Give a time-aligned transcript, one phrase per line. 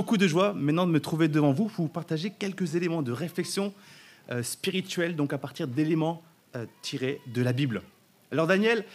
[0.00, 3.12] beaucoup de joie maintenant de me trouver devant vous pour vous partager quelques éléments de
[3.12, 3.74] réflexion
[4.30, 6.22] euh, spirituelle, donc à partir d'éléments
[6.56, 7.82] euh, tirés de la Bible.
[8.32, 8.86] Alors Daniel,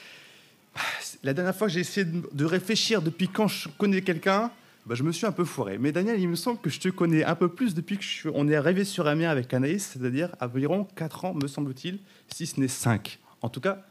[1.23, 4.49] la dernière fois que j'ai essayé de réfléchir depuis quand je connais quelqu'un,
[4.87, 5.77] bah, je me suis un peu foiré.
[5.77, 8.55] Mais Daniel, il me semble que je te connais un peu plus depuis qu'on est
[8.55, 11.99] arrivé sur Amiens avec Anaïs, c'est-à-dire environ 4 ans, me semble-t-il,
[12.33, 13.19] si ce n'est 5.
[13.43, 13.85] En tout cas,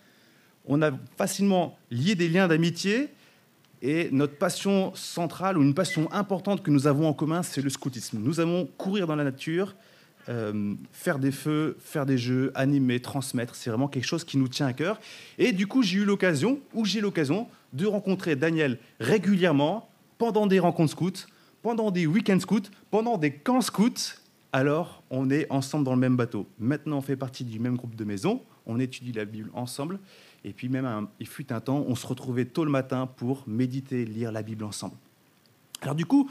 [0.66, 3.08] on a facilement lié des liens d'amitié
[3.84, 7.68] et notre passion centrale ou une passion importante que nous avons en commun, c'est le
[7.68, 8.18] scoutisme.
[8.18, 9.74] Nous allons courir dans la nature,
[10.30, 13.54] euh, faire des feux, faire des jeux, animer, transmettre.
[13.54, 14.98] C'est vraiment quelque chose qui nous tient à cœur.
[15.36, 20.60] Et du coup, j'ai eu l'occasion, ou j'ai l'occasion, de rencontrer Daniel régulièrement pendant des
[20.60, 21.26] rencontres scouts,
[21.60, 24.14] pendant des week-ends scouts, pendant des camps scouts.
[24.54, 26.46] Alors, on est ensemble dans le même bateau.
[26.58, 28.40] Maintenant, on fait partie du même groupe de maison.
[28.64, 29.98] On étudie la Bible ensemble.
[30.44, 34.05] Et puis même, il fut un temps, on se retrouvait tôt le matin pour méditer,
[34.05, 34.96] lire la Bible ensemble.
[35.80, 36.30] Alors du coup,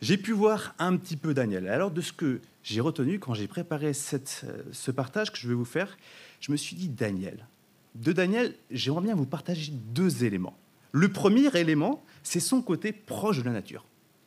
[0.00, 1.68] j'ai pu voir un petit peu Daniel.
[1.68, 5.48] Alors de ce que j'ai retenu quand j'ai préparé cette, euh, ce partage que je
[5.48, 5.96] vais vous faire,
[6.40, 7.46] je me suis dit Daniel.
[7.94, 10.56] De Daniel, j'aimerais bien vous partager deux éléments.
[10.92, 13.84] Le premier élément, c'est son côté proche de la nature.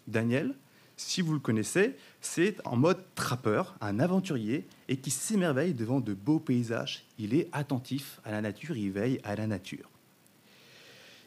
[0.08, 0.56] Daniel,
[0.98, 6.14] si vous le connaissez, c'est en mode trappeur, un aventurier, et qui s'émerveille devant de
[6.14, 7.06] beaux paysages.
[7.18, 9.90] Il est attentif à la nature, il veille à la nature.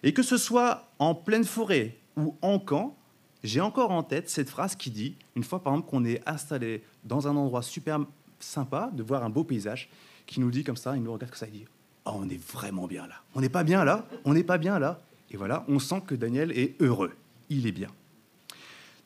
[0.03, 2.97] Et que ce soit en pleine forêt ou en camp,
[3.43, 6.83] j'ai encore en tête cette phrase qui dit, une fois par exemple qu'on est installé
[7.05, 8.01] dans un endroit super
[8.39, 9.89] sympa, de voir un beau paysage,
[10.27, 11.67] qui nous dit comme ça, il nous regarde comme ça, il dit
[12.07, 13.17] oh, on est vraiment bien là.
[13.35, 15.01] On n'est pas bien là, on n'est pas bien là.
[15.31, 17.13] Et voilà, on sent que Daniel est heureux,
[17.51, 17.89] il est bien.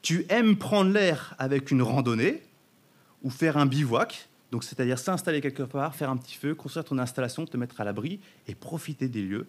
[0.09, 2.43] Tu aimes prendre l'air avec une randonnée
[3.23, 6.97] ou faire un bivouac, donc c'est-à-dire s'installer quelque part, faire un petit feu, construire ton
[6.97, 9.49] installation, te mettre à l'abri et profiter des lieux.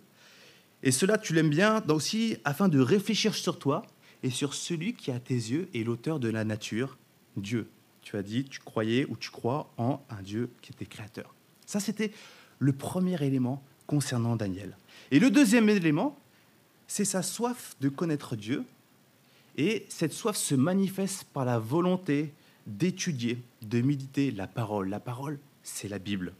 [0.84, 3.84] Et cela, tu l'aimes bien aussi afin de réfléchir sur toi
[4.22, 6.98] et sur celui qui, à tes yeux, est l'auteur de la nature,
[7.38, 7.70] Dieu.
[8.02, 11.34] Tu as dit, tu croyais ou tu crois en un Dieu qui était créateur.
[11.66, 12.12] Ça, c'était
[12.60, 14.76] le premier élément concernant Daniel.
[15.12, 16.20] Et le deuxième élément,
[16.86, 18.66] c'est sa soif de connaître Dieu
[19.60, 22.34] et cette soif se manifeste par la volonté
[22.66, 24.88] d'étudier, de méditer la parole.
[24.88, 26.34] La parole, c'est la Bible.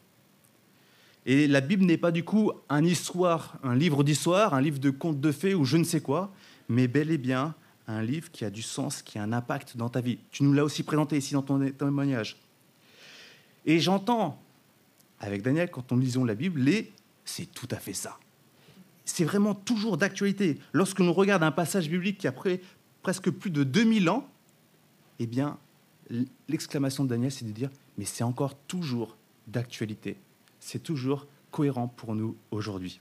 [1.26, 4.90] Et la Bible n'est pas du coup un histoire, un livre d'histoire, un livre de
[4.90, 6.32] contes de fées ou je ne sais quoi,
[6.70, 7.56] mais bel et bien
[7.88, 10.20] un livre qui a du sens, qui a un impact dans ta vie.
[10.32, 12.38] Tu nous l'as aussi présenté ici dans ton témoignage.
[13.66, 14.42] Et j'entends
[15.20, 16.94] avec Daniel, quand nous lisons la Bible, les
[17.26, 18.18] c'est tout à fait ça.
[19.04, 20.58] C'est vraiment toujours d'actualité.
[20.72, 22.32] Lorsque l'on regarde un passage biblique qui a
[23.02, 24.28] presque plus de 2000 ans,
[25.20, 25.58] eh bien,
[26.48, 29.18] l'exclamation de Daniel, c'est de dire, mais c'est encore toujours
[29.48, 30.18] d'actualité.
[30.60, 33.00] C'est toujours cohérent pour nous aujourd'hui.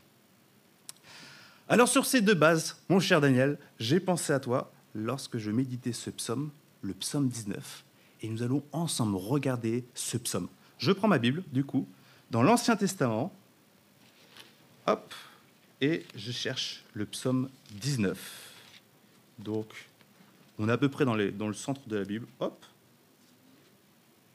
[1.68, 5.92] Alors sur ces deux bases, mon cher Daniel, j'ai pensé à toi lorsque je méditais
[5.92, 7.84] ce psaume, le psaume 19,
[8.22, 10.48] et nous allons ensemble regarder ce psaume.
[10.78, 11.86] Je prends ma Bible, du coup,
[12.30, 13.34] dans l'Ancien Testament,
[14.86, 15.14] hop,
[15.80, 18.47] et je cherche le psaume 19.
[19.38, 19.66] Donc,
[20.58, 22.26] on est à peu près dans, le centre de la Bible.
[22.40, 22.64] Hop.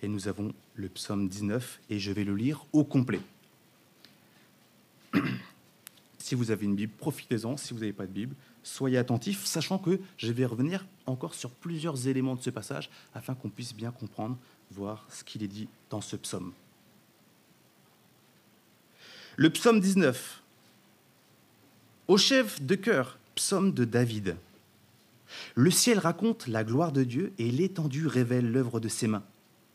[0.02, 3.22] Et nous avons le psaume 19 et je vais le lire au complet.
[6.18, 7.58] si vous avez une Bible, profitez-en.
[7.58, 11.50] Si vous n'avez pas de Bible, soyez attentifs, sachant que je vais revenir encore sur
[11.52, 14.38] plusieurs éléments de ce passage afin qu'on puisse bien comprendre,
[14.72, 16.53] voir ce qu'il est dit dans ce psaume.
[19.36, 20.42] Le psaume 19.
[22.08, 24.36] Au chef de cœur, psaume de David.
[25.55, 29.23] Le ciel raconte la gloire de Dieu et l'étendue révèle l'œuvre de ses mains.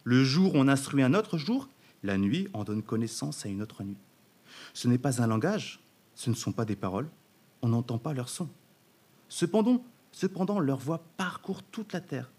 [0.04, 1.68] Le jour on instruit un autre jour,
[2.02, 3.96] la nuit en donne connaissance à une autre nuit.
[4.74, 5.80] Ce n'est pas un langage,
[6.14, 7.08] ce ne sont pas des paroles,
[7.62, 8.48] on n'entend pas leur son.
[9.28, 12.30] Cependant, cependant, leur voix parcourt toute la terre.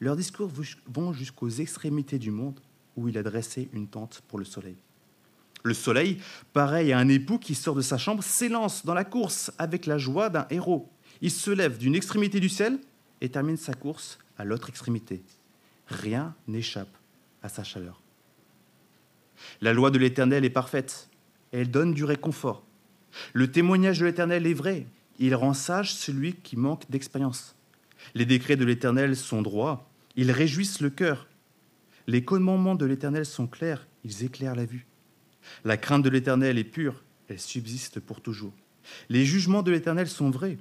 [0.00, 0.50] Leurs discours
[0.86, 2.60] vont jusqu'aux extrémités du monde
[2.96, 4.76] où il a dressé une tente pour le soleil.
[5.62, 6.18] Le soleil,
[6.52, 9.98] pareil à un époux qui sort de sa chambre, s'élance dans la course avec la
[9.98, 10.88] joie d'un héros.
[11.22, 12.78] Il se lève d'une extrémité du ciel
[13.20, 15.22] et termine sa course à l'autre extrémité.
[15.86, 16.96] Rien n'échappe
[17.42, 18.00] à sa chaleur.
[19.60, 21.08] La loi de l'Éternel est parfaite.
[21.52, 22.64] Elle donne du réconfort.
[23.32, 24.86] Le témoignage de l'Éternel est vrai.
[25.18, 27.54] Il rend sage celui qui manque d'expérience.
[28.14, 29.90] Les décrets de l'Éternel sont droits.
[30.16, 31.28] Ils réjouissent le cœur.
[32.06, 33.86] Les commandements de l'Éternel sont clairs.
[34.04, 34.86] Ils éclairent la vue.
[35.64, 37.02] La crainte de l'Éternel est pure.
[37.28, 38.52] Elle subsiste pour toujours.
[39.08, 40.58] Les jugements de l'Éternel sont vrais.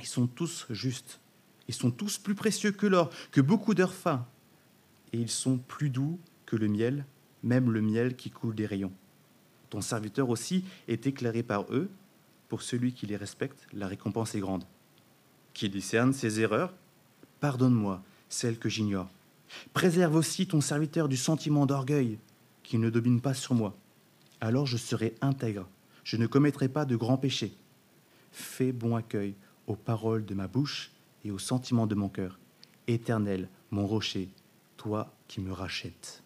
[0.00, 1.20] Ils sont tous justes.
[1.68, 4.26] Ils sont tous plus précieux que l'or, que beaucoup d'heures fins.
[5.12, 7.06] Et ils sont plus doux que le miel,
[7.42, 8.92] même le miel qui coule des rayons.
[9.70, 11.90] Ton serviteur aussi est éclairé par eux.
[12.48, 14.64] Pour celui qui les respecte, la récompense est grande.
[15.52, 16.74] Qui discerne ses erreurs
[17.40, 19.08] pardonne-moi celle que j'ignore.
[19.72, 22.18] Préserve aussi ton serviteur du sentiment d'orgueil
[22.62, 23.76] qui ne domine pas sur moi.
[24.40, 25.68] Alors je serai intègre,
[26.02, 27.54] je ne commettrai pas de grands péchés.
[28.32, 29.34] Fais bon accueil
[29.66, 30.90] aux paroles de ma bouche
[31.24, 32.38] et aux sentiments de mon cœur.
[32.86, 34.28] Éternel, mon rocher,
[34.76, 36.22] toi qui me rachètes.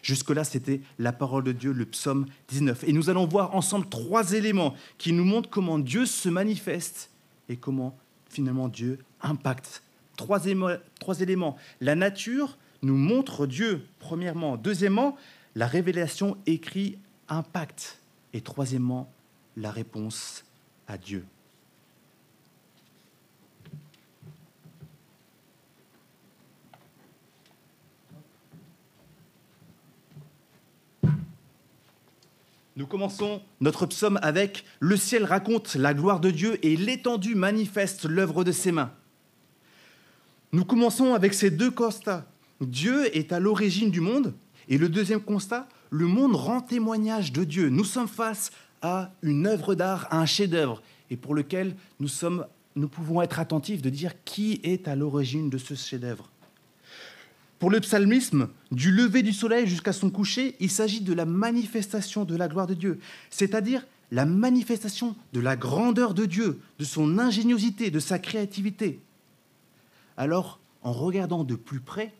[0.00, 2.84] Jusque-là, c'était la parole de Dieu, le psaume 19.
[2.84, 7.10] Et nous allons voir ensemble trois éléments qui nous montrent comment Dieu se manifeste
[7.48, 7.96] et comment
[8.30, 9.82] finalement Dieu impacte.
[10.16, 11.56] Trois, éléments.
[11.80, 14.56] La nature nous montre Dieu, premièrement.
[14.56, 15.16] Deuxièmement,
[15.54, 16.98] la révélation écrit
[17.28, 17.98] impacte.
[18.32, 19.12] Et troisièmement,
[19.56, 20.44] la réponse
[20.86, 21.24] à Dieu.
[32.74, 38.06] Nous commençons notre psaume avec Le ciel raconte la gloire de Dieu et l'étendue manifeste
[38.06, 38.92] l'œuvre de ses mains.
[40.52, 42.26] Nous commençons avec ces deux constats.
[42.62, 44.32] Dieu est à l'origine du monde
[44.68, 47.68] et le deuxième constat, le monde rend témoignage de Dieu.
[47.68, 52.08] Nous sommes face à une œuvre d'art, à un chef-d'œuvre et pour lequel nous,
[52.74, 56.31] nous pouvons être attentifs de dire qui est à l'origine de ce chef-d'œuvre.
[57.62, 62.24] Pour le psalmisme, du lever du soleil jusqu'à son coucher, il s'agit de la manifestation
[62.24, 62.98] de la gloire de Dieu,
[63.30, 68.98] c'est-à-dire la manifestation de la grandeur de Dieu, de son ingéniosité, de sa créativité.
[70.16, 72.12] Alors, en regardant de plus près,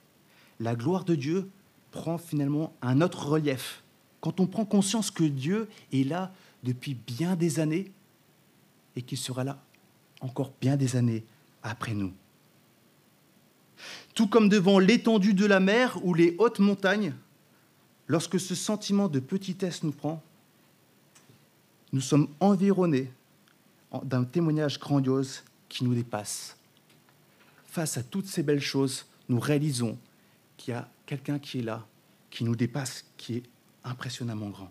[0.61, 1.51] la gloire de Dieu
[1.91, 3.83] prend finalement un autre relief.
[4.21, 7.91] Quand on prend conscience que Dieu est là depuis bien des années
[8.95, 9.61] et qu'il sera là
[10.21, 11.25] encore bien des années
[11.65, 12.13] après nous.
[14.15, 17.15] Tout comme devant l'étendue de la mer ou les hautes montagnes,
[18.07, 20.23] lorsque ce sentiment de petitesse nous prend,
[21.93, 23.11] nous sommes environnés
[24.05, 26.57] d'un témoignage grandiose qui nous dépasse.
[27.67, 29.99] Face à toutes ces belles choses, nous réalisons
[30.57, 31.87] qu'il y a quelqu'un qui est là,
[32.31, 33.43] qui nous dépasse, qui est
[33.85, 34.71] impressionnamment grand.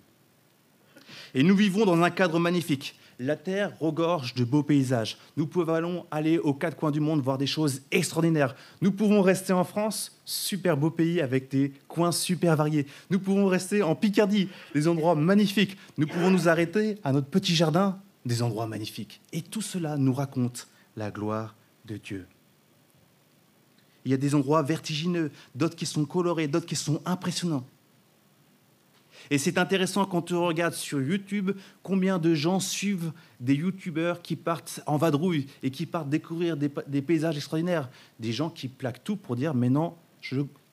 [1.33, 2.95] Et nous vivons dans un cadre magnifique.
[3.23, 5.15] La Terre regorge de beaux paysages.
[5.37, 8.55] Nous pouvons aller aux quatre coins du monde voir des choses extraordinaires.
[8.81, 12.87] Nous pouvons rester en France, super beau pays avec des coins super variés.
[13.11, 15.77] Nous pouvons rester en Picardie, des endroits magnifiques.
[15.99, 19.21] Nous pouvons nous arrêter à notre petit jardin, des endroits magnifiques.
[19.33, 21.53] Et tout cela nous raconte la gloire
[21.85, 22.25] de Dieu.
[24.03, 27.67] Il y a des endroits vertigineux, d'autres qui sont colorés, d'autres qui sont impressionnants.
[29.29, 31.51] Et c'est intéressant quand on regarde sur YouTube
[31.83, 37.01] combien de gens suivent des YouTubeurs qui partent en vadrouille et qui partent découvrir des,
[37.01, 37.89] paysages extraordinaires.
[38.19, 39.95] Des gens qui plaquent tout pour dire mais non,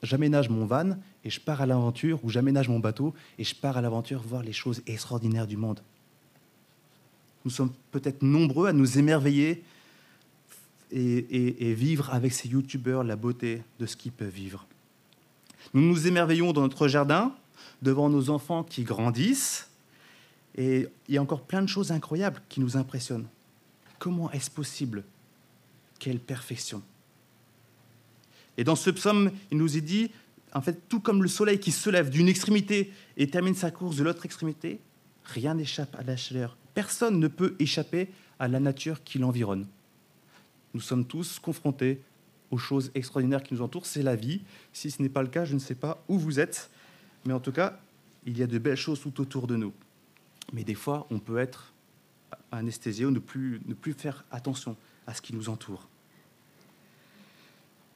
[0.02, 3.76] j'aménage mon van et je pars à l'aventure, ou j'aménage mon bateau et je pars
[3.76, 5.80] à l'aventure voir les choses extraordinaires du monde.
[7.44, 9.62] Nous sommes peut-être nombreux à nous émerveiller
[10.90, 14.66] et, et vivre avec ces YouTubeurs la beauté de ce qu'ils peuvent vivre.
[15.74, 17.34] Nous nous émerveillons dans notre jardin,
[17.82, 19.68] devant nos enfants qui grandissent.
[20.56, 23.26] Et il y a encore plein de choses incroyables qui nous impressionnent.
[23.98, 25.04] Comment est-ce possible?
[25.98, 26.82] Quelle perfection
[28.56, 30.10] Et dans ce psaume, il nous est dit,
[30.54, 33.96] en fait, tout comme le soleil qui se lève d'une extrémité et termine sa course
[33.96, 34.80] de l'autre extrémité,
[35.24, 36.56] rien n'échappe à la chaleur.
[36.74, 39.66] Personne ne peut échapper à la nature qui l'environne.
[40.74, 42.00] Nous sommes tous confrontés
[42.50, 43.86] aux choses extraordinaires qui nous entourent.
[43.86, 44.40] C'est la vie.
[44.72, 46.70] Si ce n'est pas le cas, je ne sais pas où vous êtes.
[47.24, 47.78] Mais en tout cas,
[48.26, 49.72] il y a de belles choses tout autour de nous.
[50.52, 51.72] Mais des fois, on peut être
[52.52, 55.88] anesthésié ou ne plus, ne plus faire attention à ce qui nous entoure.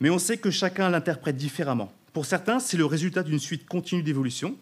[0.01, 1.93] Mais on sait que chacun l'interprète différemment.
[2.13, 4.57] Pour certains, c'est le résultat d'une suite continue d'évolution.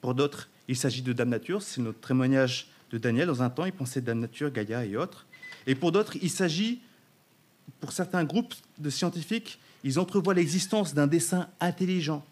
[0.00, 1.62] Pour d'autres, il s'agit de Dame Nature.
[1.62, 3.26] C'est notre témoignage de Daniel.
[3.26, 5.26] Dans un temps, il pensait Dame Nature, Gaïa et autres.
[5.66, 6.80] Et pour d'autres, il s'agit,
[7.80, 12.24] pour certains groupes de scientifiques, ils entrevoient l'existence d'un dessin intelligent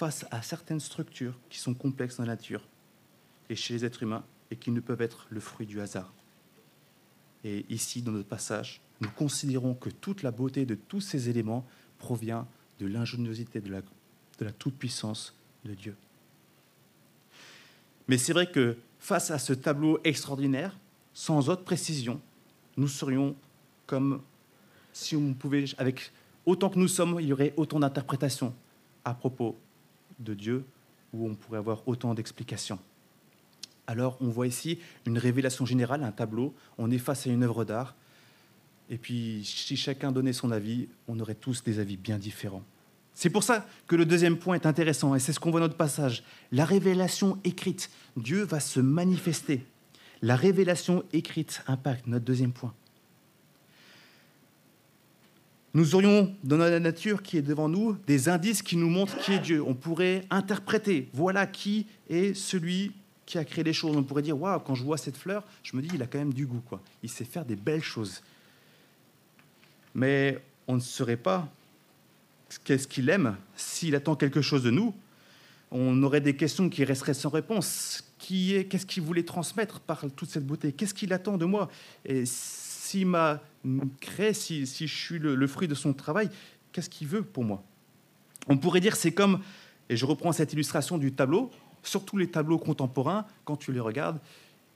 [0.00, 2.62] face à certaines structures qui sont complexes dans la nature
[3.50, 6.10] et chez les êtres humains et qui ne peuvent être le fruit du hasard.
[7.44, 11.66] Et ici, dans notre passage, nous considérons que toute la beauté de tous ces éléments
[11.98, 15.34] provient de l'ingéniosité, de la, de la toute-puissance
[15.66, 15.94] de Dieu.
[18.08, 20.78] Mais c'est vrai que face à ce tableau extraordinaire,
[21.12, 22.22] sans autre précision,
[22.78, 23.36] nous serions
[23.86, 24.22] comme
[24.94, 26.10] si on pouvait, avec
[26.46, 28.54] autant que nous sommes, il y aurait autant d'interprétations
[29.04, 29.58] à propos
[30.20, 30.64] de Dieu
[31.12, 32.78] où on pourrait avoir autant d'explications.
[33.86, 37.64] Alors on voit ici une révélation générale, un tableau, on est face à une œuvre
[37.64, 37.96] d'art,
[38.88, 42.64] et puis si chacun donnait son avis, on aurait tous des avis bien différents.
[43.14, 45.66] C'est pour ça que le deuxième point est intéressant, et c'est ce qu'on voit dans
[45.66, 46.22] notre passage.
[46.52, 49.66] La révélation écrite, Dieu va se manifester.
[50.22, 52.74] La révélation écrite impacte notre deuxième point.
[55.72, 59.32] Nous aurions dans la nature qui est devant nous des indices qui nous montrent qui
[59.32, 59.62] est Dieu.
[59.64, 62.92] On pourrait interpréter, voilà qui est celui
[63.24, 63.96] qui a créé les choses.
[63.96, 66.18] On pourrait dire, waouh, quand je vois cette fleur, je me dis, il a quand
[66.18, 66.80] même du goût, quoi.
[67.04, 68.22] Il sait faire des belles choses.
[69.94, 71.48] Mais on ne saurait pas
[72.64, 74.92] qu'est-ce qu'il aime s'il attend quelque chose de nous.
[75.70, 78.02] On aurait des questions qui resteraient sans réponse.
[78.18, 80.72] Qui est, qu'est-ce qu'il voulait transmettre par toute cette beauté?
[80.72, 81.70] Qu'est-ce qu'il attend de moi?
[82.04, 83.40] Et s'il m'a
[84.00, 86.30] créé, si, je suis le, fruit de son travail,
[86.72, 87.62] qu'est-ce qu'il veut pour moi?
[88.48, 89.40] On pourrait dire c'est comme,
[89.88, 91.50] et je reprends cette illustration du tableau,
[91.82, 94.18] surtout les tableaux contemporains, quand tu les regardes,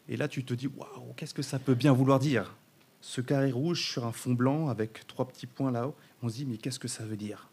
[0.09, 2.55] et là tu te dis, waouh, qu'est-ce que ça peut bien vouloir dire?
[3.00, 6.47] Ce carré rouge sur un fond blanc avec trois petits points là-haut, on se dit,
[6.47, 7.49] mais qu'est-ce que ça veut dire?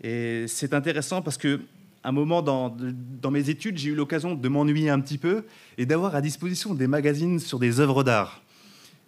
[0.00, 1.60] Et c'est intéressant parce que
[2.04, 5.44] un moment dans mes études, j'ai eu l'occasion de m'ennuyer un petit peu
[5.76, 8.42] et d'avoir à disposition des magazines sur des œuvres d'art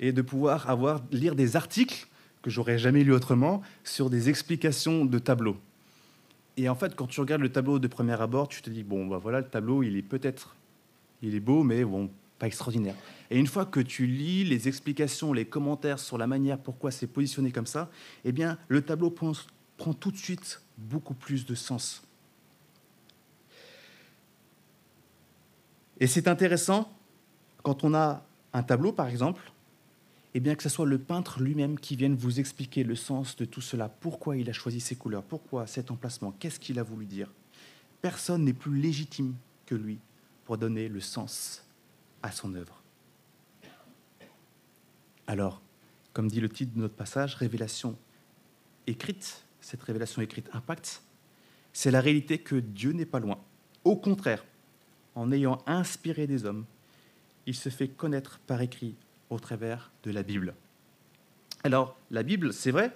[0.01, 0.67] et de pouvoir
[1.13, 2.09] lire des articles
[2.43, 5.57] que j'aurais jamais lu autrement sur des explications de tableaux.
[6.57, 9.07] Et en fait, quand tu regardes le tableau de premier abord, tu te dis bon,
[9.07, 10.57] bah voilà, le tableau, il est peut-être,
[11.23, 12.97] il est beau, mais bon, pas extraordinaire.
[13.31, 17.07] Et une fois que tu lis les explications, les commentaires sur la manière pourquoi c'est
[17.07, 17.91] positionné comme ça,
[18.25, 22.03] eh bien, le tableau prend tout de suite beaucoup plus de sens.
[26.01, 26.91] Et c'est intéressant
[27.63, 29.53] quand on a un tableau, par exemple,
[30.35, 33.45] et bien que ce soit le peintre lui-même qui vienne vous expliquer le sens de
[33.45, 37.07] tout cela, pourquoi il a choisi ces couleurs, pourquoi cet emplacement, qu'est-ce qu'il a voulu
[37.07, 37.31] dire.
[38.01, 39.35] Personne n'est plus légitime
[39.67, 39.99] que lui
[40.45, 41.65] pour donner le sens
[42.23, 42.83] à son œuvre.
[45.27, 45.61] Alors,
[46.13, 47.97] comme dit le titre de notre passage, révélation
[48.87, 51.03] écrite, cette révélation écrite impacte,
[51.73, 53.39] c'est la réalité que Dieu n'est pas loin.
[53.85, 54.45] Au contraire,
[55.15, 56.65] en ayant inspiré des hommes,
[57.47, 58.97] il se fait connaître par écrit
[59.31, 60.55] au travers de la Bible.
[61.65, 62.95] Alors, la Bible, c'est vrai,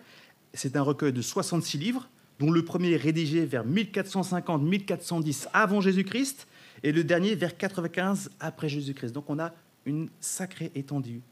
[0.52, 6.46] c'est un recueil de 66 livres, dont le premier est rédigé vers 1450-1410 avant Jésus-Christ,
[6.82, 9.12] et le dernier vers 95 après Jésus-Christ.
[9.12, 9.52] Donc on a
[9.86, 11.22] une sacrée étendue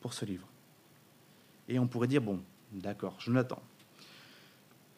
[0.00, 0.46] pour ce livre.
[1.68, 2.40] Et on pourrait dire, bon,
[2.72, 3.62] d'accord, je l'attends.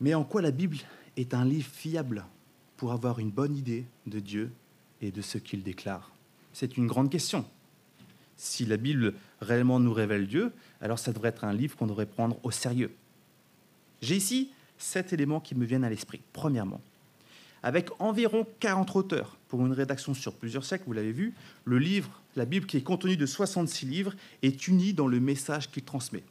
[0.00, 0.76] Mais en quoi la Bible
[1.16, 2.24] est un livre fiable
[2.76, 4.52] pour avoir une bonne idée de Dieu
[5.00, 6.12] et de ce qu'il déclare?
[6.52, 7.44] C'est une grande question
[8.38, 12.06] si la Bible réellement nous révèle Dieu, alors ça devrait être un livre qu'on devrait
[12.06, 12.94] prendre au sérieux.
[14.00, 16.20] J'ai ici sept éléments qui me viennent à l'esprit.
[16.32, 16.80] Premièrement,
[17.64, 22.22] avec environ 40 auteurs pour une rédaction sur plusieurs siècles, vous l'avez vu, le livre,
[22.36, 26.22] la Bible qui est contenue de 66 livres, est unie dans le message qu'il transmet.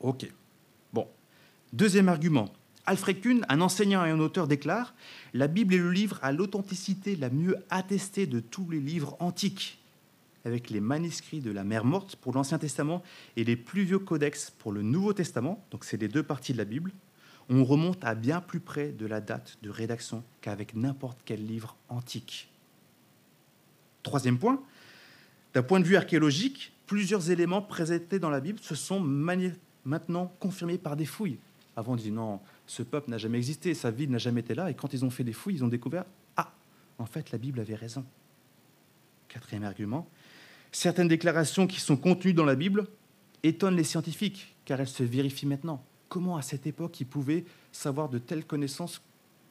[0.00, 0.26] Ok.
[0.94, 1.06] Bon.
[1.74, 2.50] Deuxième argument.
[2.86, 4.94] Alfred Kuhn, un enseignant et un auteur, déclare
[5.34, 9.81] La Bible est le livre à l'authenticité la mieux attestée de tous les livres antiques
[10.44, 13.02] avec les manuscrits de la mer morte pour l'Ancien Testament
[13.36, 16.58] et les plus vieux codex pour le Nouveau Testament, donc c'est les deux parties de
[16.58, 16.92] la Bible,
[17.48, 21.76] on remonte à bien plus près de la date de rédaction qu'avec n'importe quel livre
[21.88, 22.48] antique.
[24.02, 24.62] Troisième point,
[25.54, 30.78] d'un point de vue archéologique, plusieurs éléments présentés dans la Bible se sont maintenant confirmés
[30.78, 31.38] par des fouilles.
[31.76, 34.70] Avant, on disait non, ce peuple n'a jamais existé, sa vie n'a jamais été là,
[34.70, 36.04] et quand ils ont fait des fouilles, ils ont découvert,
[36.36, 36.52] ah,
[36.98, 38.04] en fait, la Bible avait raison.
[39.28, 40.08] Quatrième argument,
[40.72, 42.86] Certaines déclarations qui sont contenues dans la Bible
[43.42, 45.84] étonnent les scientifiques, car elles se vérifient maintenant.
[46.08, 49.02] Comment à cette époque ils pouvaient savoir de telles connaissances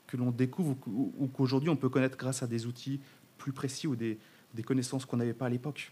[0.07, 2.99] que l'on découvre ou qu'aujourd'hui on peut connaître grâce à des outils
[3.37, 4.17] plus précis ou des,
[4.65, 5.91] connaissances qu'on n'avait pas à l'époque?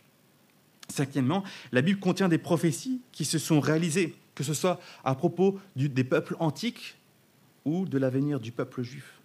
[0.88, 5.60] Cinquièmement, la Bible contient des prophéties qui se sont réalisées, que ce soit à propos
[5.76, 6.98] des peuples antiques
[7.66, 9.20] ou de l'avenir du peuple juif.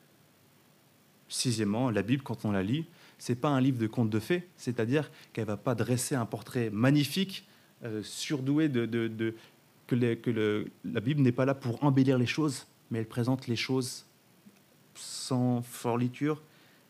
[1.28, 2.87] Sixièmement, la Bible, quand on la lit,
[3.28, 6.71] n'est pas un livre de contes de fées, c'est-à-dire qu'elle va pas dresser un portrait
[6.71, 7.47] magnifique,
[7.85, 9.35] euh, surdoué de,
[9.87, 14.06] que, la Bible n'est pas là pour embellir les choses, mais elle présente les choses
[14.94, 16.42] sans forliture.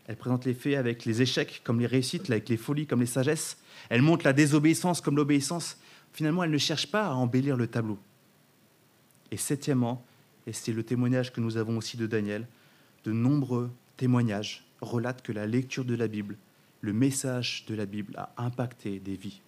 [0.06, 3.06] Elle présente les faits avec les échecs comme les réussites, avec les folies comme les
[3.06, 3.56] sagesses.
[3.88, 5.78] Elle montre la désobéissance comme l'obéissance.
[6.12, 7.98] Finalement, elle ne cherche pas à embellir le tableau.
[9.30, 10.04] Et septièmement,
[10.46, 12.46] et c'est le témoignage que nous avons aussi de Daniel,
[13.04, 16.36] de nombreux témoignages relate que la lecture de la Bible,
[16.80, 19.40] le message de la Bible a impacté des vies.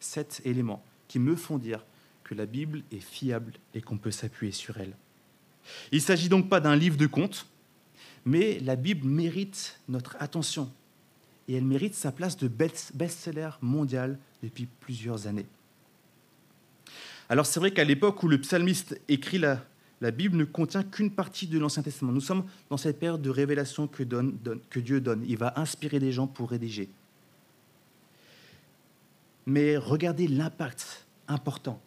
[0.00, 1.84] Sept éléments qui me font dire
[2.24, 4.94] que la Bible est fiable et qu'on peut s'appuyer sur elle.
[5.92, 7.46] Il ne s'agit donc pas d'un livre de contes,
[8.24, 10.70] mais la Bible mérite notre attention
[11.46, 15.46] et elle mérite sa place de best-seller mondial depuis plusieurs années.
[17.28, 19.64] Alors c'est vrai qu'à l'époque où le psalmiste écrit la,
[20.00, 22.12] la Bible ne contient qu'une partie de l'Ancien Testament.
[22.12, 25.24] Nous sommes dans cette période de révélation que, Dieu donne.
[25.26, 26.88] Il va inspirer des gens pour rédiger.
[29.46, 31.80] Mais regardez l'impact important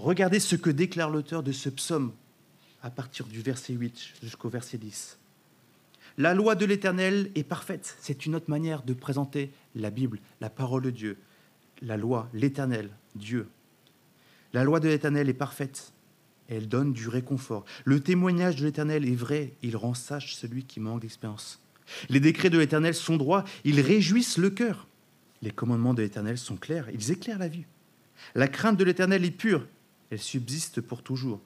[0.00, 2.12] Regardez ce que déclare l'auteur de ce psaume
[2.82, 5.18] à partir du verset 8 jusqu'au verset 10.
[6.16, 7.98] La loi de l'Éternel est parfaite.
[8.00, 11.18] C'est une autre manière de présenter la Bible, la parole de Dieu.
[11.82, 13.46] La loi, l'Éternel, Dieu.
[14.54, 15.92] La loi de l'Éternel est parfaite.
[16.50, 17.64] Elle donne du réconfort.
[17.84, 19.54] Le témoignage de l'Éternel est vrai.
[19.62, 21.60] Il rend sage celui qui manque d'expérience.
[22.08, 23.44] Les décrets de l'Éternel sont droits.
[23.64, 24.88] Ils réjouissent le cœur.
[25.42, 26.90] Les commandements de l'Éternel sont clairs.
[26.92, 27.66] Ils éclairent la vue.
[28.34, 29.66] La crainte de l'Éternel est pure.
[30.10, 31.40] Elle subsiste pour toujours.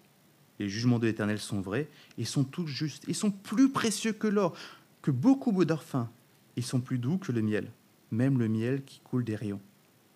[0.58, 4.28] Les jugements de l'Éternel sont vrais, ils sont tous justes, ils sont plus précieux que
[4.28, 4.56] l'or,
[5.02, 6.08] que beaucoup d'or fin.
[6.56, 7.70] Ils sont plus doux que le miel,
[8.12, 9.60] même le miel qui coule des rayons.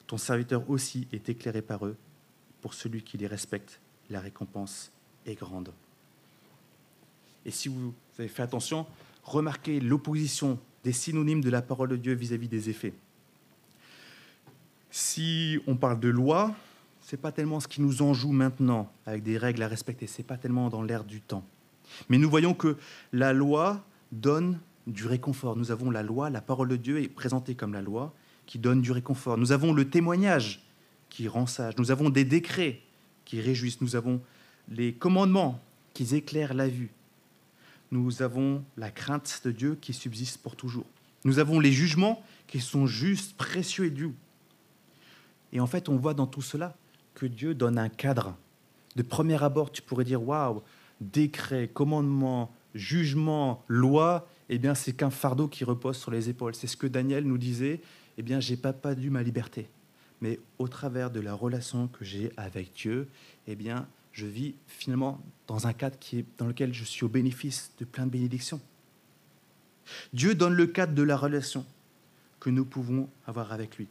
[0.07, 1.97] Ton serviteur aussi est éclairé par eux.
[2.61, 4.90] Pour celui qui les respecte, la récompense
[5.26, 5.72] est grande.
[7.44, 8.86] Et si vous avez fait attention,
[9.24, 12.94] remarquez l'opposition des synonymes de la parole de Dieu vis-à-vis des effets.
[14.90, 16.54] Si on parle de loi,
[17.00, 20.22] c'est pas tellement ce qui nous en joue maintenant, avec des règles à respecter, c'est
[20.22, 21.44] pas tellement dans l'air du temps.
[22.08, 22.76] Mais nous voyons que
[23.12, 25.56] la loi donne du réconfort.
[25.56, 28.12] Nous avons la loi, la parole de Dieu est présentée comme la loi,
[28.46, 29.36] qui donne du réconfort.
[29.36, 30.62] Nous avons le témoignage
[31.10, 31.74] qui rend sage.
[31.78, 32.80] Nous avons des décrets
[33.28, 33.80] qui réjouissent.
[33.82, 34.20] Nous avons
[34.70, 35.61] les commandements
[35.92, 36.90] qui éclairent la vue.
[37.92, 40.87] Nous avons la crainte de Dieu qui subsiste pour toujours.
[41.25, 44.14] Nous avons les jugements qui sont justes, précieux et doux.
[45.52, 46.75] Et en fait, on voit dans tout cela
[47.14, 48.35] que Dieu donne un cadre.
[48.97, 50.62] De premier abord, tu pourrais dire waouh,
[51.00, 56.54] décret, commandement, jugement, loi, eh bien, c'est qu'un fardeau qui repose sur les épaules.
[56.54, 57.80] C'est ce que Daniel nous disait
[58.16, 59.68] eh bien, j'ai pas perdu ma liberté.
[60.20, 63.08] Mais au travers de la relation que j'ai avec Dieu,
[63.46, 67.08] eh bien, je vis finalement dans un cadre qui est, dans lequel je suis au
[67.08, 68.60] bénéfice de plein de bénédictions.
[70.12, 71.64] Dieu donne le cadre de la relation
[72.40, 73.86] que nous pouvons avoir avec lui.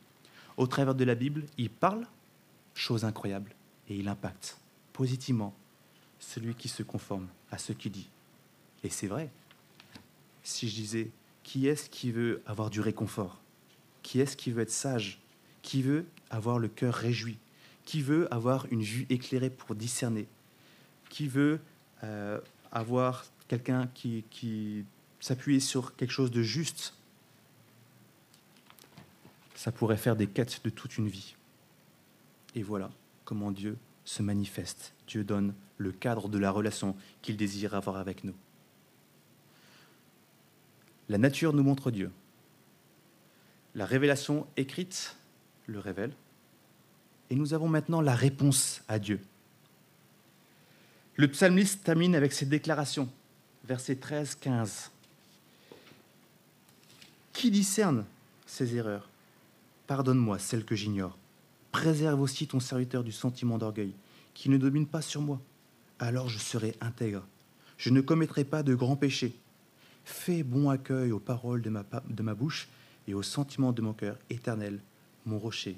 [0.57, 2.05] Au travers de la Bible, il parle,
[2.73, 3.55] chose incroyable,
[3.89, 4.57] et il impacte
[4.93, 5.55] positivement
[6.19, 8.09] celui qui se conforme à ce qu'il dit.
[8.83, 9.29] Et c'est vrai.
[10.43, 11.11] Si je disais,
[11.43, 13.39] qui est-ce qui veut avoir du réconfort?
[14.01, 15.19] Qui est-ce qui veut être sage?
[15.61, 17.37] Qui veut avoir le cœur réjoui?
[17.85, 20.27] Qui veut avoir une vue éclairée pour discerner?
[21.09, 21.59] Qui veut
[22.03, 22.39] euh,
[22.71, 24.85] avoir quelqu'un qui, qui
[25.19, 26.93] s'appuie sur quelque chose de juste?
[29.55, 31.35] Ça pourrait faire des quêtes de toute une vie.
[32.55, 32.91] Et voilà
[33.25, 34.93] comment Dieu se manifeste.
[35.07, 38.35] Dieu donne le cadre de la relation qu'il désire avoir avec nous.
[41.09, 42.11] La nature nous montre Dieu.
[43.75, 45.17] La révélation écrite
[45.67, 46.13] le révèle.
[47.29, 49.19] Et nous avons maintenant la réponse à Dieu.
[51.15, 53.09] Le psalmiste termine avec cette déclaration,
[53.65, 54.89] versets 13-15.
[57.33, 58.05] Qui discerne
[58.45, 59.09] ces erreurs?
[59.87, 61.17] Pardonne-moi celles que j'ignore.
[61.71, 63.93] Préserve aussi ton serviteur du sentiment d'orgueil,
[64.33, 65.39] qui ne domine pas sur moi.
[65.99, 67.23] Alors je serai intègre.
[67.77, 69.35] Je ne commettrai pas de grands péchés.
[70.05, 72.67] Fais bon accueil aux paroles de ma, de ma bouche
[73.07, 74.79] et aux sentiments de mon cœur éternel,
[75.27, 75.77] mon rocher,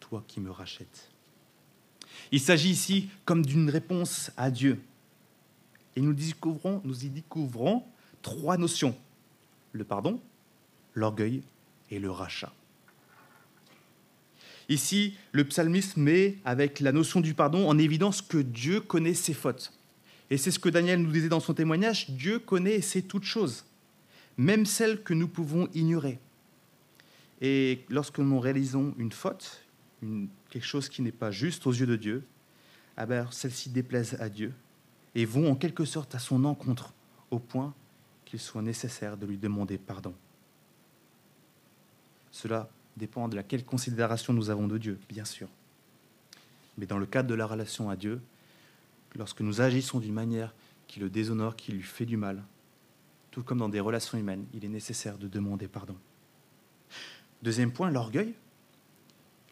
[0.00, 1.10] toi qui me rachètes.
[2.32, 4.80] Il s'agit ici comme d'une réponse à Dieu.
[5.96, 7.84] Et nous, découvrons, nous y découvrons
[8.22, 8.96] trois notions.
[9.72, 10.20] Le pardon,
[10.94, 11.42] l'orgueil
[11.90, 12.52] et le rachat.
[14.68, 19.34] Ici, le psalmiste met, avec la notion du pardon, en évidence que Dieu connaît ses
[19.34, 19.72] fautes.
[20.30, 23.24] Et c'est ce que Daniel nous disait dans son témoignage, Dieu connaît et sait toutes
[23.24, 23.64] choses,
[24.36, 26.20] même celles que nous pouvons ignorer.
[27.40, 29.64] Et lorsque nous réalisons une faute,
[30.50, 32.24] quelque chose qui n'est pas juste aux yeux de Dieu,
[32.96, 34.52] ah ben, celles-ci déplaisent à Dieu
[35.14, 36.92] et vont en quelque sorte à son encontre,
[37.30, 37.74] au point
[38.24, 40.14] qu'il soit nécessaire de lui demander pardon.
[42.30, 45.48] Cela dépend de laquelle considération nous avons de Dieu, bien sûr.
[46.78, 48.20] Mais dans le cadre de la relation à Dieu,
[49.16, 50.54] lorsque nous agissons d'une manière
[50.86, 52.42] qui le déshonore, qui lui fait du mal,
[53.30, 55.96] tout comme dans des relations humaines, il est nécessaire de demander pardon.
[57.42, 58.34] Deuxième point, l'orgueil.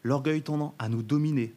[0.05, 1.55] L'orgueil tendant à nous dominer,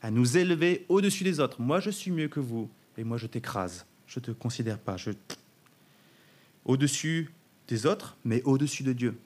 [0.00, 1.60] à nous élever au-dessus des autres.
[1.60, 3.86] Moi, je suis mieux que vous, et moi, je t'écrase.
[4.06, 4.96] Je ne te considère pas.
[4.96, 5.10] Je...
[6.64, 7.32] Au-dessus
[7.68, 9.18] des autres, mais au-dessus de Dieu.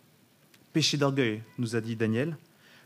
[0.73, 2.37] Péché d'orgueil, nous a dit Daniel.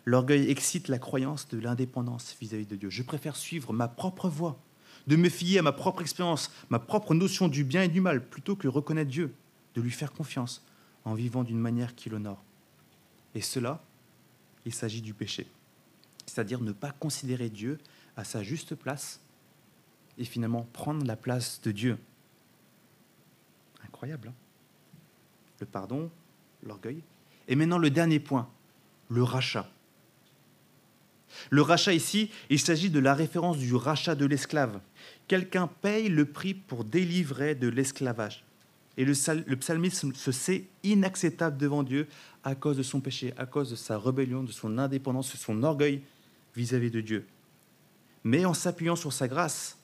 [0.05, 2.91] L'orgueil excite la croyance de l'indépendance vis-à-vis de Dieu.
[2.91, 4.59] Je préfère suivre ma propre voie,
[5.07, 8.27] de me fier à ma propre expérience, ma propre notion du bien et du mal,
[8.27, 9.33] plutôt que reconnaître Dieu,
[9.75, 10.65] de lui faire confiance
[11.05, 12.43] en vivant d'une manière qui l'honore.
[13.35, 13.83] Et cela,
[14.65, 15.47] il s'agit du péché,
[16.27, 17.79] c'est-à-dire ne pas considérer Dieu
[18.17, 19.21] à sa juste place
[20.19, 21.99] et finalement prendre la place de Dieu.
[23.85, 24.29] Incroyable.
[24.29, 24.35] Hein?
[25.61, 26.11] Le pardon,
[26.63, 27.03] l'orgueil.
[27.49, 28.49] Et maintenant le dernier point,
[29.09, 29.69] le rachat.
[31.51, 34.81] Le rachat ici, il s'agit de la référence du rachat de l'esclave.
[35.29, 38.45] Quelqu'un paye le prix pour délivrer de l'esclavage.
[39.01, 42.07] Et le, psalmiste se sait inacceptable devant Dieu
[42.45, 45.63] à cause de son péché, à cause de sa rébellion, de son indépendance, de son
[45.63, 46.03] orgueil
[46.55, 47.27] vis-à-vis de Dieu.
[48.25, 49.79] Mais en s'appuyant sur sa grâce,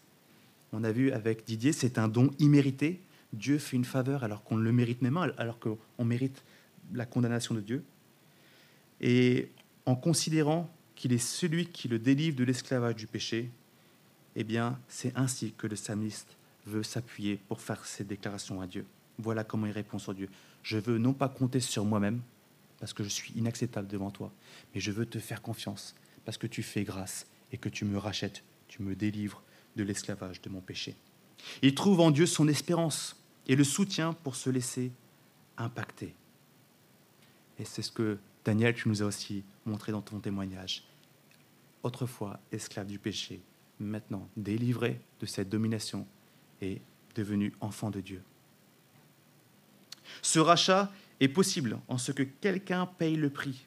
[0.70, 3.00] on a vu avec Didier, c'est un don immérité.
[3.32, 6.44] Dieu fait une faveur alors qu'on le mérite même alors qu'on mérite
[6.92, 7.82] la condamnation de Dieu.
[9.00, 9.50] Et
[9.86, 13.50] en considérant qu'il est celui qui le délivre de l'esclavage du péché,
[14.34, 18.84] eh bien, c'est ainsi que le psalmiste veut s'appuyer pour faire cette déclaration à Dieu.
[19.18, 20.28] Voilà comment il répond sur Dieu.
[20.62, 22.20] Je veux non pas compter sur moi-même,
[22.78, 24.32] parce que je suis inacceptable devant toi,
[24.74, 27.98] mais je veux te faire confiance, parce que tu fais grâce et que tu me
[27.98, 29.42] rachètes, tu me délivres
[29.76, 30.96] de l'esclavage de mon péché.
[31.62, 34.90] Il trouve en Dieu son espérance et le soutien pour se laisser
[35.56, 36.14] impacter.
[37.58, 40.84] Et c'est ce que Daniel, tu nous as aussi montré dans ton témoignage.
[41.82, 43.40] Autrefois esclave du péché,
[43.78, 46.06] maintenant délivré de cette domination
[46.60, 46.80] et
[47.14, 48.22] devenu enfant de Dieu.
[50.22, 53.66] Ce rachat est possible en ce que quelqu'un paye le prix.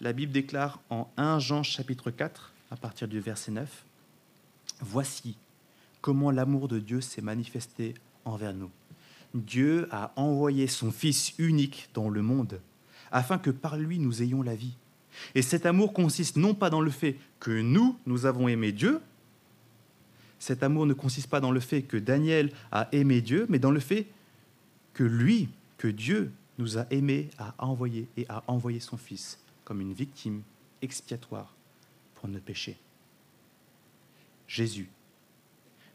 [0.00, 3.84] La Bible déclare en 1 Jean chapitre 4, à partir du verset 9,
[4.80, 5.36] Voici
[6.00, 8.70] comment l'amour de Dieu s'est manifesté envers nous.
[9.34, 12.60] Dieu a envoyé son Fils unique dans le monde
[13.12, 14.74] afin que par lui nous ayons la vie.
[15.34, 19.00] Et cet amour consiste non pas dans le fait que nous, nous avons aimé Dieu,
[20.38, 23.70] cet amour ne consiste pas dans le fait que Daniel a aimé Dieu, mais dans
[23.70, 24.06] le fait
[24.94, 29.80] que lui, que Dieu nous a aimés, a envoyé et a envoyé son Fils comme
[29.80, 30.42] une victime
[30.82, 31.54] expiatoire
[32.14, 32.76] pour nos péchés.
[34.46, 34.90] Jésus,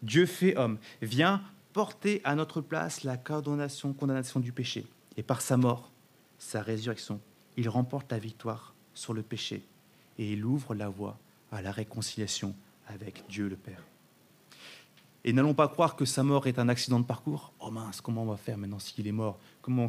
[0.01, 4.87] Dieu fait homme, vient porter à notre place la condamnation, condamnation du péché.
[5.17, 5.91] Et par sa mort,
[6.39, 7.21] sa résurrection,
[7.55, 9.61] il remporte la victoire sur le péché
[10.17, 11.19] et il ouvre la voie
[11.51, 12.55] à la réconciliation
[12.87, 13.83] avec Dieu le Père.
[15.25, 17.51] Et n'allons pas croire que sa mort est un accident de parcours.
[17.59, 19.37] Oh mince, comment on va faire maintenant s'il est mort?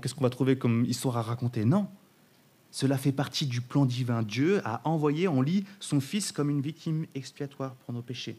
[0.02, 1.64] Qu'est-ce qu'on va trouver comme histoire à raconter?
[1.64, 1.86] Non.
[2.72, 4.24] Cela fait partie du plan divin.
[4.24, 8.38] Dieu a envoyé en lit son Fils comme une victime expiatoire pour nos péchés.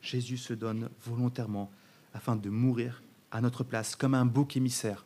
[0.00, 1.70] Jésus se donne volontairement
[2.14, 5.04] afin de mourir à notre place comme un bouc émissaire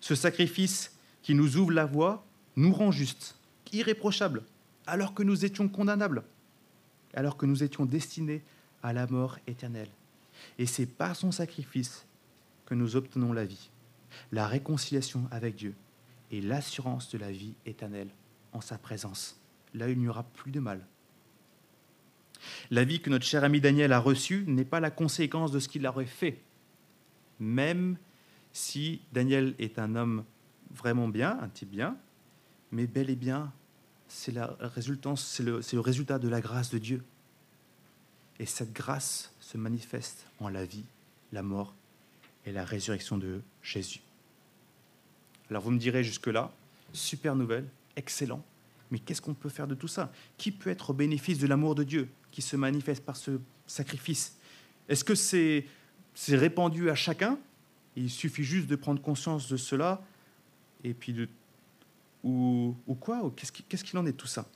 [0.00, 2.24] ce sacrifice qui nous ouvre la voie
[2.56, 3.36] nous rend justes,
[3.72, 4.42] irréprochables,
[4.86, 6.24] alors que nous étions condamnables,
[7.14, 8.42] alors que nous étions destinés
[8.82, 9.90] à la mort éternelle.
[10.58, 12.06] Et c'est par son sacrifice
[12.66, 13.70] que nous obtenons la vie,
[14.32, 15.74] la réconciliation avec Dieu
[16.30, 18.10] et l'assurance de la vie éternelle
[18.52, 19.38] en sa présence.
[19.74, 20.86] Là, il n'y aura plus de mal.
[22.70, 25.68] La vie que notre cher ami Daniel a reçue n'est pas la conséquence de ce
[25.68, 26.40] qu'il aurait fait,
[27.38, 27.98] même
[28.52, 30.24] si Daniel est un homme
[30.70, 31.96] vraiment bien, un type bien,
[32.70, 33.52] mais bel et bien,
[34.12, 37.02] c'est le, le résultat de la grâce de Dieu.
[38.38, 40.84] Et cette grâce se manifeste en la vie,
[41.32, 41.74] la mort
[42.44, 44.00] et la résurrection de Jésus.
[45.48, 46.52] Alors vous me direz jusque-là,
[46.92, 48.42] super nouvelle, excellent,
[48.90, 50.12] mais qu'est-ce qu'on peut faire de tout ça?
[50.38, 54.36] Qui peut être au bénéfice de l'amour de Dieu qui se manifeste par ce sacrifice?
[54.88, 55.66] Est-ce que c'est
[56.28, 57.38] répandu à chacun?
[57.94, 60.02] Il suffit juste de prendre conscience de cela,
[60.82, 61.28] et puis de...
[62.22, 64.46] Ou, ou quoi Qu'est-ce qu'il en est de tout ça?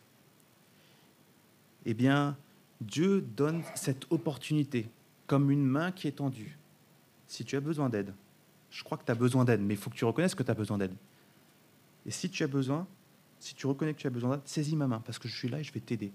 [1.87, 2.37] Eh bien,
[2.81, 4.89] Dieu donne cette opportunité
[5.27, 6.59] comme une main qui est tendue.
[7.27, 8.15] Si tu as besoin d'aide,
[8.71, 10.51] je crois que tu as besoin d'aide, mais il faut que tu reconnaisses que tu
[10.51, 10.95] as besoin d'aide.
[12.07, 12.87] Et si tu as besoin,
[13.39, 15.49] si tu reconnais que tu as besoin d'aide, saisis ma main, parce que je suis
[15.49, 16.13] là et je vais t'aider.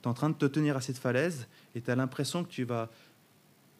[0.00, 2.50] Tu es en train de te tenir à cette falaise et tu as l'impression que
[2.50, 2.88] tu vas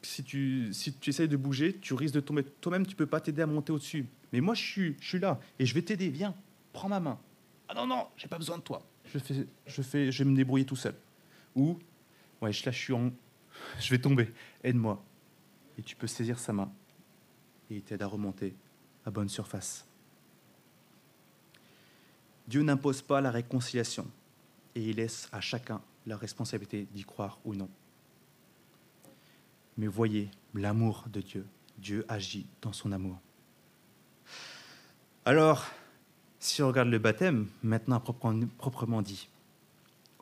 [0.02, 2.44] si tu, si tu essayes de bouger, tu risques de tomber.
[2.60, 4.06] Toi-même, tu ne peux pas t'aider à monter au-dessus.
[4.32, 6.08] Mais moi, je suis, je suis là et je vais t'aider.
[6.08, 6.34] Viens,
[6.72, 7.18] prends ma main.
[7.68, 8.82] Ah non, non, j'ai pas besoin de toi.
[9.12, 10.94] Je, fais, je, fais, je vais me débrouiller tout seul.
[11.54, 11.78] Ou,
[12.40, 13.10] ouais, là, je suis en.
[13.80, 14.32] Je vais tomber.
[14.62, 15.02] Aide-moi.
[15.76, 16.70] Et tu peux saisir sa main
[17.70, 18.54] et il t'aide à remonter
[19.04, 19.84] à bonne surface.
[22.46, 24.06] Dieu n'impose pas la réconciliation
[24.76, 27.68] et il laisse à chacun la responsabilité d'y croire ou non
[29.78, 31.46] mais voyez l'amour de Dieu.
[31.78, 33.16] Dieu agit dans son amour.
[35.24, 35.64] Alors,
[36.40, 39.28] si on regarde le baptême, maintenant proprement dit,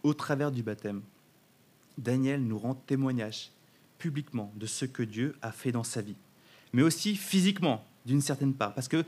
[0.02, 1.02] au travers du baptême,
[1.98, 3.50] Daniel nous rend témoignage
[3.98, 6.16] publiquement de ce que Dieu a fait dans sa vie,
[6.72, 9.04] mais aussi physiquement, d'une certaine part, parce que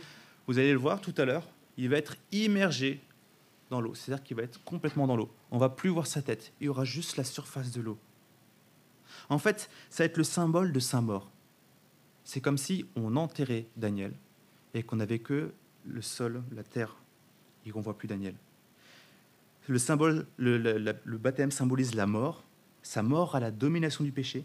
[0.46, 3.00] vous allez le voir tout à l'heure, il va être immergé
[3.70, 5.30] dans l'eau, c'est-à-dire qu'il va être complètement dans l'eau.
[5.50, 7.98] On va plus voir sa tête, il y aura juste la surface de l'eau.
[9.28, 11.30] En fait, ça va être le symbole de sa mort.
[12.24, 14.12] C'est comme si on enterrait Daniel
[14.74, 15.52] et qu'on n'avait que
[15.86, 16.96] le sol, la terre,
[17.64, 18.34] et qu'on ne voit plus Daniel.
[19.66, 22.44] le, symbole, le, baptême symbolise la mort,
[22.82, 24.44] sa mort à la domination du péché.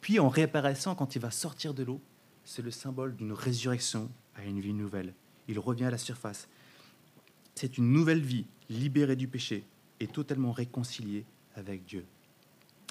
[0.00, 2.00] Puis en réapparaissant quand il va sortir de l'eau,
[2.44, 5.14] c'est le symbole d'une résurrection à une vie nouvelle.
[5.46, 6.48] Il revient à la surface.
[7.54, 9.64] C'est une nouvelle vie, libérée du péché
[10.00, 12.04] et totalement réconciliée avec Dieu.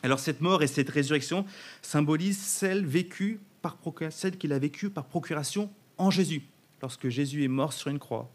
[0.03, 1.45] Alors cette mort et cette résurrection
[1.81, 3.77] symbolisent celle vécue par
[4.11, 6.43] celle qu'il a vécue par procuration en Jésus.
[6.81, 8.29] Lorsque Jésus est mort sur une croix,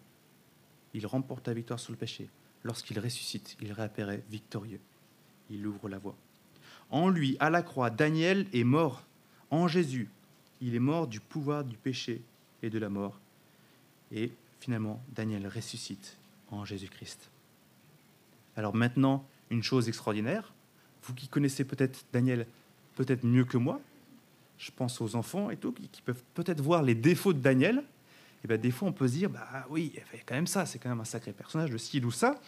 [0.92, 2.28] il remporte la victoire sur le péché.
[2.62, 4.80] Lorsqu'il ressuscite, il réapparaît victorieux.
[5.50, 6.16] Il ouvre la voie.
[6.90, 9.04] En lui, à la croix, Daniel est mort.
[9.50, 10.08] En Jésus,
[10.60, 12.22] il est mort du pouvoir du péché
[12.62, 13.20] et de la mort.
[14.12, 16.16] Et finalement, Daniel ressuscite
[16.50, 17.30] en Jésus-Christ.
[18.56, 20.54] Alors maintenant, une chose extraordinaire,
[21.02, 22.46] vous qui connaissez peut-être Daniel
[22.94, 23.80] peut-être mieux que moi,
[24.56, 27.82] je pense aux enfants et tout, qui peuvent peut-être voir les défauts de Daniel,
[28.44, 30.66] et bien des fois on peut se dire, bah oui, il fait quand même ça,
[30.66, 32.40] c'est quand même un sacré personnage, le style ou ça.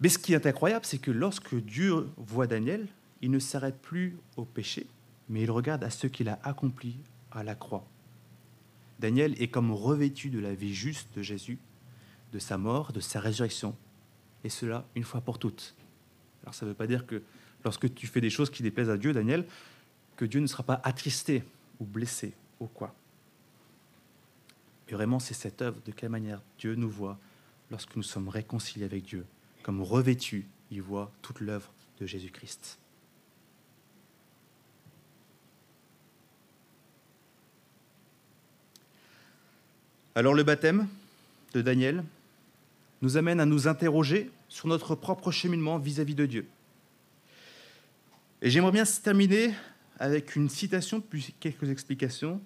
[0.00, 2.86] Mais ce qui est incroyable, c'est que lorsque Dieu voit Daniel,
[3.22, 4.86] il ne s'arrête plus au péché,
[5.28, 6.96] mais il regarde à ce qu'il a accompli
[7.32, 7.86] à la croix.
[9.00, 11.58] Daniel est comme revêtu de la vie juste de Jésus,
[12.32, 13.76] de sa mort, de sa résurrection,
[14.44, 15.74] et cela une fois pour toutes.
[16.42, 17.22] Alors ça ne veut pas dire que
[17.64, 19.46] lorsque tu fais des choses qui déplaisent à Dieu, Daniel,
[20.16, 21.42] que Dieu ne sera pas attristé
[21.80, 22.94] ou blessé ou quoi.
[24.86, 27.18] Mais vraiment, c'est cette œuvre, de quelle manière Dieu nous voit
[27.70, 29.24] lorsque nous sommes réconciliés avec Dieu.
[29.62, 32.78] Comme revêtus, il voit toute l'œuvre de Jésus-Christ.
[40.16, 40.86] Alors le baptême
[41.54, 42.04] de Daniel
[43.02, 46.46] nous amène à nous interroger sur notre propre cheminement vis-à-vis de Dieu.
[48.40, 49.52] Et j'aimerais bien terminer
[49.98, 52.40] avec une citation puis quelques explications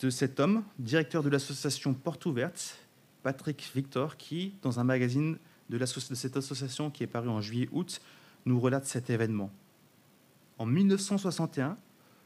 [0.00, 2.78] de cet homme, directeur de l'association Porte Ouverte,
[3.22, 5.38] Patrick Victor, qui, dans un magazine
[5.70, 8.00] de, cette association qui est paru en juillet-août,
[8.46, 9.50] nous relate cet événement.
[10.58, 11.76] En 1961,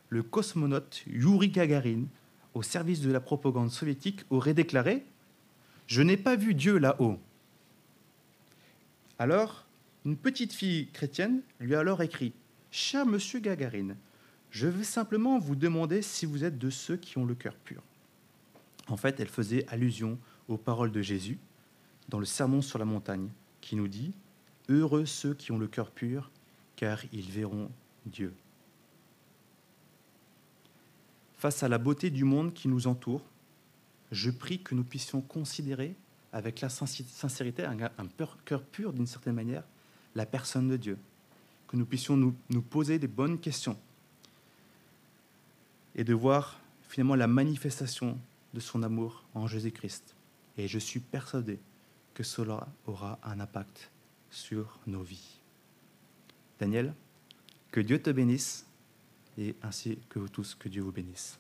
[0.09, 2.05] le cosmonaute Yuri Gagarin,
[2.55, 5.05] au service de la propagande soviétique, aurait déclaré
[5.87, 7.19] Je n'ai pas vu Dieu là-haut.
[9.19, 9.65] Alors,
[10.05, 12.33] une petite fille chrétienne lui a alors écrit
[12.71, 13.97] Cher monsieur Gagarine,
[14.53, 17.83] je veux simplement vous demander si vous êtes de ceux qui ont le cœur pur.
[18.87, 21.39] En fait, elle faisait allusion aux paroles de Jésus
[22.11, 23.31] dans le Sermon sur la montagne,
[23.63, 24.13] qui nous dit
[24.69, 26.31] Heureux ceux qui ont le cœur pur,
[26.77, 27.71] car ils verront
[28.05, 28.35] Dieu.
[31.39, 33.25] Face à la beauté du monde qui nous entoure,
[34.11, 35.97] je prie que nous puissions considérer
[36.31, 37.77] avec la sincérité, un,
[38.45, 39.65] cœur pur d'une certaine manière,
[40.15, 40.99] la personne de Dieu.
[41.69, 43.79] Que nous puissions nous, poser des bonnes questions
[45.95, 48.19] et de voir finalement la manifestation
[48.55, 50.15] de son amour en Jésus-Christ.
[50.59, 51.59] Et je suis persuadé
[52.15, 53.91] que cela aura un impact
[54.31, 55.41] sur nos vies.
[56.59, 56.95] Daniel,
[57.71, 58.67] que Dieu te bénisse
[59.39, 61.39] et ainsi que vous tous, que Dieu vous bénisse.